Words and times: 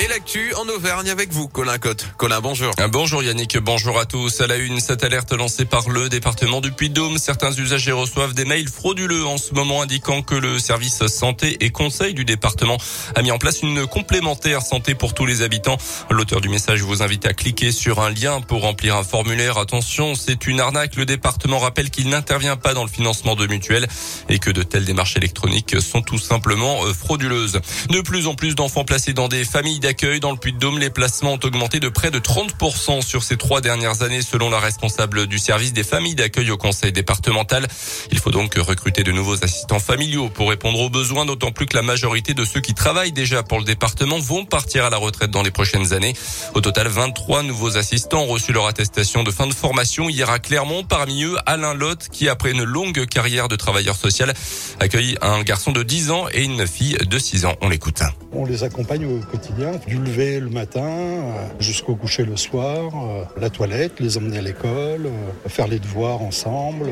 Et 0.00 0.08
l'actu 0.08 0.52
en 0.54 0.68
Auvergne 0.68 1.10
avec 1.10 1.32
vous, 1.32 1.48
Colin 1.48 1.78
Cotte. 1.78 2.06
Colin, 2.16 2.40
bonjour. 2.40 2.72
Bonjour 2.90 3.22
Yannick, 3.22 3.58
bonjour 3.58 3.98
à 3.98 4.06
tous. 4.06 4.40
À 4.40 4.46
la 4.46 4.56
une, 4.56 4.80
cette 4.80 5.04
alerte 5.04 5.32
lancée 5.32 5.64
par 5.64 5.88
le 5.88 6.08
département 6.08 6.60
du 6.60 6.72
Puy-de-Dôme. 6.72 7.18
Certains 7.18 7.52
usagers 7.52 7.92
reçoivent 7.92 8.34
des 8.34 8.44
mails 8.44 8.68
frauduleux 8.68 9.26
en 9.26 9.38
ce 9.38 9.54
moment 9.54 9.82
indiquant 9.82 10.22
que 10.22 10.34
le 10.34 10.58
service 10.58 11.06
santé 11.06 11.58
et 11.64 11.70
conseil 11.70 12.14
du 12.14 12.24
département 12.24 12.78
a 13.14 13.22
mis 13.22 13.30
en 13.30 13.38
place 13.38 13.62
une 13.62 13.86
complémentaire 13.86 14.62
santé 14.62 14.94
pour 14.94 15.14
tous 15.14 15.26
les 15.26 15.42
habitants. 15.42 15.76
L'auteur 16.10 16.40
du 16.40 16.48
message 16.48 16.82
vous 16.82 17.02
invite 17.02 17.26
à 17.26 17.34
cliquer 17.34 17.70
sur 17.70 18.00
un 18.00 18.10
lien 18.10 18.40
pour 18.40 18.62
remplir 18.62 18.96
un 18.96 19.04
formulaire. 19.04 19.58
Attention, 19.58 20.14
c'est 20.14 20.46
une 20.46 20.60
arnaque. 20.60 20.96
Le 20.96 21.06
département 21.06 21.58
rappelle 21.58 21.90
qu'il 21.90 22.08
n'intervient 22.08 22.56
pas 22.56 22.74
dans 22.74 22.84
le 22.84 22.90
financement 22.90 23.36
de 23.36 23.46
mutuelles 23.46 23.88
et 24.28 24.38
que 24.38 24.50
de 24.50 24.62
telles 24.62 24.84
démarches 24.84 25.16
électroniques 25.16 25.80
sont 25.80 26.02
tout 26.02 26.18
simplement 26.18 26.84
euh, 26.84 26.94
frauduleuses. 26.94 27.60
De 27.90 28.00
plus 28.00 28.26
en 28.26 28.34
plus 28.34 28.54
d'enfants 28.54 28.84
placés 28.84 29.12
dans 29.12 29.28
des 29.28 29.44
familles 29.44 29.80
d'accueil 29.82 30.20
dans 30.20 30.30
le 30.30 30.38
Puy-de-Dôme. 30.38 30.78
Les 30.78 30.88
placements 30.88 31.32
ont 31.32 31.40
augmenté 31.44 31.80
de 31.80 31.88
près 31.88 32.10
de 32.10 32.18
30% 32.18 33.02
sur 33.02 33.22
ces 33.22 33.36
trois 33.36 33.60
dernières 33.60 34.02
années 34.02 34.22
selon 34.22 34.48
la 34.48 34.60
responsable 34.60 35.26
du 35.26 35.38
service 35.38 35.72
des 35.72 35.82
familles 35.82 36.14
d'accueil 36.14 36.50
au 36.50 36.56
conseil 36.56 36.92
départemental. 36.92 37.66
Il 38.10 38.18
faut 38.18 38.30
donc 38.30 38.54
recruter 38.54 39.02
de 39.02 39.12
nouveaux 39.12 39.44
assistants 39.44 39.80
familiaux 39.80 40.30
pour 40.30 40.48
répondre 40.48 40.80
aux 40.80 40.88
besoins, 40.88 41.26
d'autant 41.26 41.50
plus 41.50 41.66
que 41.66 41.76
la 41.76 41.82
majorité 41.82 42.32
de 42.32 42.44
ceux 42.44 42.60
qui 42.60 42.74
travaillent 42.74 43.12
déjà 43.12 43.42
pour 43.42 43.58
le 43.58 43.64
département 43.64 44.18
vont 44.20 44.44
partir 44.44 44.84
à 44.84 44.90
la 44.90 44.96
retraite 44.96 45.30
dans 45.30 45.42
les 45.42 45.50
prochaines 45.50 45.92
années. 45.92 46.14
Au 46.54 46.60
total, 46.60 46.86
23 46.86 47.42
nouveaux 47.42 47.76
assistants 47.76 48.22
ont 48.22 48.28
reçu 48.28 48.52
leur 48.52 48.66
attestation 48.66 49.24
de 49.24 49.30
fin 49.32 49.48
de 49.48 49.54
formation 49.54 50.08
hier 50.08 50.30
à 50.30 50.38
Clermont. 50.38 50.84
Parmi 50.84 51.24
eux, 51.24 51.36
Alain 51.44 51.74
Lotte, 51.74 52.08
qui 52.10 52.28
après 52.28 52.52
une 52.52 52.62
longue 52.62 53.04
carrière 53.06 53.48
de 53.48 53.56
travailleur 53.56 53.96
social, 53.96 54.32
accueille 54.80 55.18
un 55.20 55.42
garçon 55.42 55.72
de 55.72 55.82
10 55.82 56.12
ans 56.12 56.26
et 56.32 56.44
une 56.44 56.66
fille 56.68 56.96
de 57.04 57.18
6 57.18 57.46
ans. 57.46 57.56
On 57.60 57.68
l'écoute. 57.68 58.02
On 58.32 58.46
les 58.46 58.62
accompagne 58.62 59.04
au 59.06 59.20
quotidien, 59.30 59.71
du 59.86 59.96
lever 59.96 60.40
le 60.40 60.50
matin 60.50 60.80
euh, 60.82 61.46
jusqu'au 61.60 61.94
coucher 61.94 62.24
le 62.24 62.36
soir, 62.36 62.90
euh, 62.94 63.24
la 63.40 63.50
toilette, 63.50 64.00
les 64.00 64.16
emmener 64.18 64.38
à 64.38 64.42
l'école, 64.42 65.06
euh, 65.06 65.48
faire 65.48 65.68
les 65.68 65.78
devoirs 65.78 66.22
ensemble. 66.22 66.86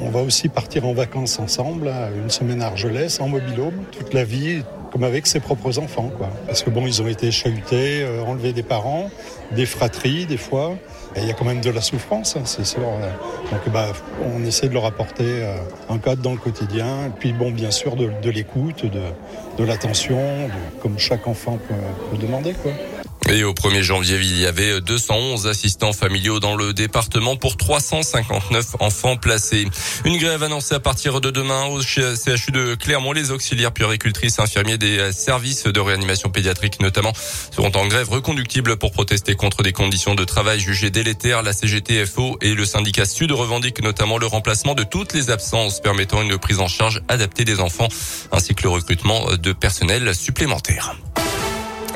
On 0.00 0.10
va 0.10 0.20
aussi 0.20 0.48
partir 0.48 0.86
en 0.86 0.92
vacances 0.92 1.38
ensemble, 1.38 1.90
une 2.22 2.30
semaine 2.30 2.62
à 2.62 2.66
Argelès, 2.66 3.20
en 3.20 3.28
mobilhome, 3.28 3.84
toute 3.92 4.14
la 4.14 4.24
vie, 4.24 4.62
comme 4.92 5.04
avec 5.04 5.26
ses 5.26 5.40
propres 5.40 5.78
enfants, 5.78 6.10
quoi. 6.16 6.28
Parce 6.46 6.62
que 6.62 6.70
bon, 6.70 6.86
ils 6.86 7.00
ont 7.02 7.06
été 7.06 7.30
chahutés, 7.30 8.06
enlevés 8.26 8.52
des 8.52 8.62
parents, 8.62 9.10
des 9.52 9.66
fratries, 9.66 10.26
des 10.26 10.36
fois. 10.36 10.76
il 11.16 11.26
y 11.26 11.30
a 11.30 11.34
quand 11.34 11.44
même 11.44 11.60
de 11.60 11.70
la 11.70 11.80
souffrance, 11.80 12.36
hein, 12.36 12.42
c'est 12.44 12.64
sûr. 12.66 12.82
Donc, 13.50 13.72
bah, 13.72 13.88
on 14.24 14.44
essaie 14.44 14.68
de 14.68 14.74
leur 14.74 14.86
apporter 14.86 15.46
un 15.88 15.98
cadre 15.98 16.22
dans 16.22 16.32
le 16.32 16.38
quotidien. 16.38 17.06
Et 17.06 17.10
puis, 17.18 17.32
bon, 17.32 17.50
bien 17.50 17.70
sûr, 17.70 17.96
de, 17.96 18.30
l'écoute, 18.30 18.84
de, 18.84 19.02
de 19.58 19.64
l'attention, 19.64 20.20
comme 20.82 20.98
chaque 20.98 21.26
enfant 21.26 21.58
peut, 21.68 21.74
peut 22.10 22.18
demander, 22.18 22.54
quoi. 22.54 22.72
Et 23.32 23.44
au 23.44 23.52
1er 23.52 23.82
janvier, 23.82 24.18
il 24.20 24.40
y 24.40 24.46
avait 24.46 24.80
211 24.80 25.46
assistants 25.46 25.92
familiaux 25.92 26.40
dans 26.40 26.56
le 26.56 26.72
département 26.72 27.36
pour 27.36 27.56
359 27.56 28.76
enfants 28.80 29.16
placés. 29.16 29.68
Une 30.04 30.16
grève 30.16 30.42
annoncée 30.42 30.74
à 30.74 30.80
partir 30.80 31.20
de 31.20 31.30
demain 31.30 31.66
au 31.66 31.80
CHU 31.80 32.50
de 32.50 32.74
Clermont. 32.74 33.12
Les 33.12 33.30
auxiliaires 33.30 33.70
puéricultrices 33.70 34.40
infirmiers 34.40 34.78
des 34.78 35.12
services 35.12 35.64
de 35.64 35.78
réanimation 35.78 36.28
pédiatrique 36.30 36.80
notamment 36.80 37.12
seront 37.14 37.70
en 37.76 37.86
grève 37.86 38.08
reconductible 38.08 38.76
pour 38.78 38.90
protester 38.90 39.36
contre 39.36 39.62
des 39.62 39.72
conditions 39.72 40.16
de 40.16 40.24
travail 40.24 40.58
jugées 40.58 40.90
délétères. 40.90 41.44
La 41.44 41.52
CGTFO 41.52 42.36
et 42.40 42.54
le 42.54 42.64
syndicat 42.64 43.06
Sud 43.06 43.30
revendiquent 43.30 43.84
notamment 43.84 44.18
le 44.18 44.26
remplacement 44.26 44.74
de 44.74 44.82
toutes 44.82 45.12
les 45.12 45.30
absences 45.30 45.80
permettant 45.80 46.20
une 46.22 46.36
prise 46.36 46.58
en 46.58 46.68
charge 46.68 47.00
adaptée 47.06 47.44
des 47.44 47.60
enfants 47.60 47.88
ainsi 48.32 48.56
que 48.56 48.64
le 48.64 48.70
recrutement 48.70 49.36
de 49.36 49.52
personnel 49.52 50.16
supplémentaire. 50.16 50.96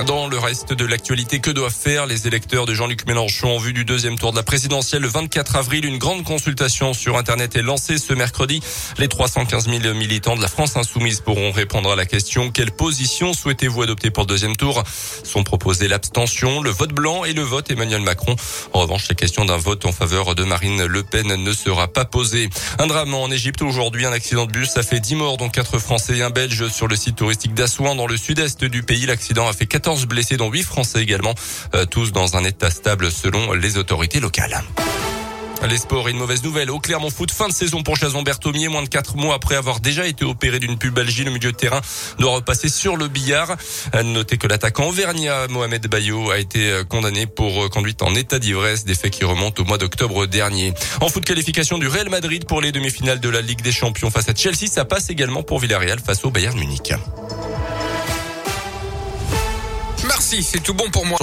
Dans 0.02 0.26
le 0.26 0.38
reste 0.38 0.72
de 0.72 0.84
l'actualité, 0.84 1.38
que 1.38 1.50
doivent 1.50 1.72
faire 1.74 2.06
les 2.06 2.26
électeurs 2.26 2.66
de 2.66 2.74
Jean-Luc 2.74 3.06
Mélenchon 3.06 3.54
en 3.54 3.58
vue 3.58 3.72
du 3.72 3.84
deuxième 3.84 4.18
tour 4.18 4.32
de 4.32 4.36
la 4.36 4.42
présidentielle 4.42 5.02
le 5.02 5.08
24 5.08 5.54
avril? 5.54 5.84
Une 5.84 5.98
grande 5.98 6.24
consultation 6.24 6.92
sur 6.92 7.16
Internet 7.16 7.54
est 7.54 7.62
lancée 7.62 7.96
ce 7.98 8.12
mercredi. 8.12 8.60
Les 8.98 9.06
315 9.06 9.68
000 9.68 9.94
militants 9.94 10.36
de 10.36 10.42
la 10.42 10.48
France 10.48 10.76
insoumise 10.76 11.20
pourront 11.20 11.52
répondre 11.52 11.92
à 11.92 11.96
la 11.96 12.06
question 12.06 12.50
quelle 12.50 12.72
position 12.72 13.32
souhaitez-vous 13.32 13.82
adopter 13.82 14.10
pour 14.10 14.24
le 14.24 14.26
deuxième 14.26 14.56
tour? 14.56 14.82
Sont 15.22 15.44
proposés 15.44 15.86
l'abstention, 15.86 16.60
le 16.60 16.70
vote 16.70 16.92
blanc 16.92 17.24
et 17.24 17.32
le 17.32 17.42
vote 17.42 17.70
Emmanuel 17.70 18.02
Macron. 18.02 18.34
En 18.72 18.80
revanche, 18.80 19.08
la 19.08 19.14
question 19.14 19.44
d'un 19.44 19.58
vote 19.58 19.86
en 19.86 19.92
faveur 19.92 20.34
de 20.34 20.42
Marine 20.42 20.84
Le 20.84 21.04
Pen 21.04 21.28
ne 21.28 21.52
sera 21.52 21.86
pas 21.86 22.04
posée. 22.04 22.50
Un 22.80 22.88
drame 22.88 23.14
en 23.14 23.30
Égypte 23.30 23.62
aujourd'hui, 23.62 24.06
un 24.06 24.12
accident 24.12 24.46
de 24.46 24.52
bus 24.52 24.76
a 24.76 24.82
fait 24.82 24.98
10 24.98 25.14
morts 25.14 25.36
dont 25.36 25.48
4 25.48 25.78
Français 25.78 26.18
et 26.18 26.22
un 26.22 26.30
Belge 26.30 26.68
sur 26.68 26.88
le 26.88 26.96
site 26.96 27.16
touristique 27.16 27.54
d'Assouan 27.54 27.94
dans 27.94 28.08
le 28.08 28.16
sud-est 28.16 28.64
du 28.64 28.82
pays. 28.82 29.06
L'accident 29.06 29.46
a 29.46 29.52
fait 29.52 29.66
4 29.66 29.83
14 29.84 30.06
blessés 30.06 30.38
dont 30.38 30.50
8 30.50 30.62
Français 30.62 31.02
également, 31.02 31.34
euh, 31.74 31.84
tous 31.84 32.10
dans 32.10 32.38
un 32.38 32.44
état 32.44 32.70
stable 32.70 33.10
selon 33.12 33.52
les 33.52 33.76
autorités 33.76 34.18
locales. 34.18 34.62
Les 35.68 35.76
sports 35.76 36.08
une 36.08 36.16
mauvaise 36.16 36.42
nouvelle. 36.42 36.70
Au 36.70 36.80
Clermont 36.80 37.10
Foot, 37.10 37.30
fin 37.30 37.48
de 37.48 37.52
saison 37.52 37.82
pour 37.82 37.96
Jason 37.96 38.22
Berthomier. 38.22 38.68
Moins 38.68 38.82
de 38.82 38.88
4 38.88 39.16
mois 39.16 39.34
après 39.34 39.56
avoir 39.56 39.80
déjà 39.80 40.06
été 40.06 40.24
opéré 40.24 40.58
d'une 40.58 40.78
pubalgie, 40.78 41.22
le 41.24 41.30
milieu 41.30 41.52
de 41.52 41.56
terrain 41.56 41.82
doit 42.18 42.32
repasser 42.32 42.70
sur 42.70 42.96
le 42.96 43.08
billard. 43.08 43.58
Notez 44.02 44.38
que 44.38 44.46
l'attaquant 44.46 44.88
auvergnat 44.88 45.48
Mohamed 45.48 45.86
Bayo 45.86 46.30
a 46.30 46.38
été 46.38 46.70
euh, 46.70 46.84
condamné 46.84 47.26
pour 47.26 47.64
euh, 47.64 47.68
conduite 47.68 48.00
en 48.00 48.14
état 48.14 48.38
d'ivresse, 48.38 48.86
des 48.86 48.94
faits 48.94 49.12
qui 49.12 49.26
remontent 49.26 49.62
au 49.62 49.66
mois 49.66 49.76
d'octobre 49.76 50.24
dernier. 50.24 50.72
En 51.02 51.10
foot 51.10 51.26
qualification 51.26 51.76
du 51.76 51.88
Real 51.88 52.08
Madrid 52.08 52.46
pour 52.46 52.62
les 52.62 52.72
demi-finales 52.72 53.20
de 53.20 53.28
la 53.28 53.42
Ligue 53.42 53.60
des 53.60 53.72
Champions 53.72 54.10
face 54.10 54.30
à 54.30 54.34
Chelsea, 54.34 54.66
ça 54.66 54.86
passe 54.86 55.10
également 55.10 55.42
pour 55.42 55.58
Villarreal 55.58 56.00
face 56.00 56.24
au 56.24 56.30
Bayern 56.30 56.58
Munich. 56.58 56.94
C'est 60.42 60.60
tout 60.60 60.74
bon 60.74 60.90
pour 60.90 61.06
moi. 61.06 61.18